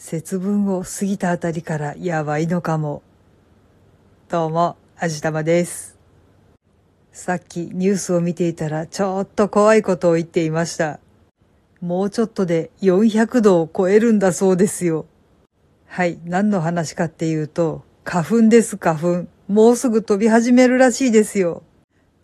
[0.00, 3.02] 節分を過ぎたあたりからやばいのかも。
[4.28, 5.98] どうも、あじたまです。
[7.10, 11.00] さっきニュースを見ていたらちょっと怖いことを言っていました。
[11.80, 15.06] もうちょっとで400度を超えるんだそうですよ。
[15.86, 19.26] はい、何の話かっていうと、花粉です花粉。
[19.48, 21.64] もうすぐ飛び始めるらしいですよ。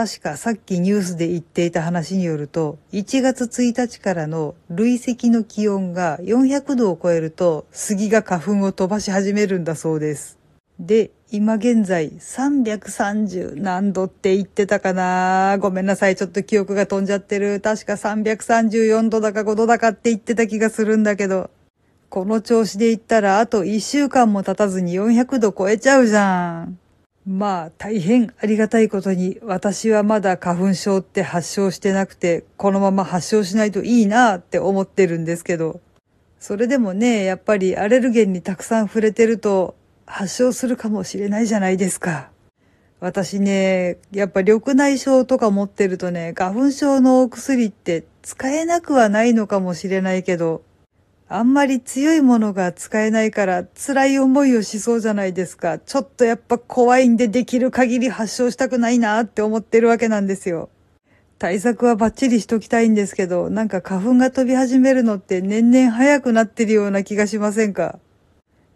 [0.00, 10.38] 確かさっきニュースで言っていた話によると、1月1日からの累積の気温が400度を超えると、杉が花粉を飛ばし始めるんだそうです。
[10.78, 16.16] で、今現在330何度って言ってたかなごめんなさい。
[16.16, 17.60] ちょっと記憶が飛んじゃってる。
[17.60, 21.50] 確か334度だか5度だかって言ってた気がするんだけど。
[22.08, 26.78] この調子で言ったらあと1週間も経たずに400度超えちゃうじゃん。
[27.30, 35.80] まあ大変ありがたいことに私はまだ花粉症って発症してなくてこのまま発症しないといいなって思ってるんですけど
[36.40, 42.30] それでもねやっぱりアレルゲンにたくさん触れてると発症するかもしれないじゃないですか。
[42.98, 50.62] 私ね、やっぱ緑内障とか持ってるとね、花粉症のお薬って使えなくはないのかもしれないけど、
[51.32, 55.78] あんまり強いものが使えないから辛い思いをしそうじゃないですか。
[55.78, 60.70] ちょっとやっぱ怖いんでできる限り発症したくないなって思ってるわけなんですよ。
[61.38, 68.00] 対策はバッチリしときたいんですけど、なんか花粉が飛び始めるのって年々早くなってるような気がしませんか？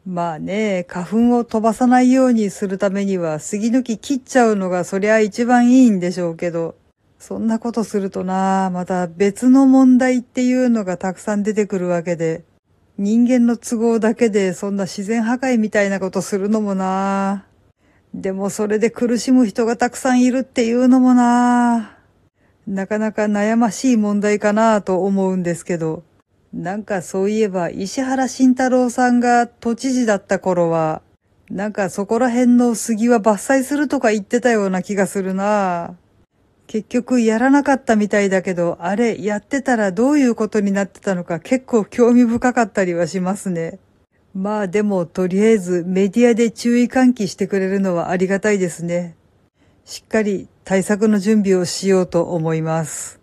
[0.06, 6.76] まあね、花粉を飛ばさないようにするためには杉の木切っちゃうのがそりゃ一番いいんでしょうけど、
[7.26, 12.44] そんなことするとな、また別の問題っていうのがたくさん出てくるわけで、
[12.98, 17.46] 人間の都合だけでそんな自然破壊みたいなことするのもな。
[18.12, 21.96] でもそれで苦しむ人がたくさんいるっていうのもな。
[22.66, 26.02] なかなか悩ましい問題かなと思うんですけど。
[26.52, 31.00] なんかそういえば石原慎太郎さんが都知事だった頃は、
[31.48, 35.94] なんかそこら辺の杉は伐採するとか言ってたような気がするな。
[36.66, 43.78] 結局やらなかったみたいだけど、あれやってたらどういうことになってたのか結構興味深かったりはしますね。
[44.34, 49.16] まあでもとりあえずメディアで注意喚起してくれるのはありがたいですね。
[49.84, 53.20] しっかり対策の準備をしようと思います。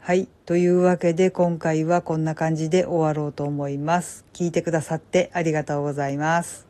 [0.00, 0.28] はい。
[0.46, 4.24] というわけで今回はこんな感じで終わろうと思います。
[4.32, 6.69] 聞いてくださってありがとうございます。